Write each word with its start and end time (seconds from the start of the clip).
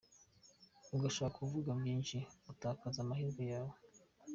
Ugashaka 0.95 1.35
kuvuga 1.41 1.69
byinshi, 1.79 2.17
uratakaza 2.41 2.99
amahirwe 3.01 3.43
yawe. 3.53 3.75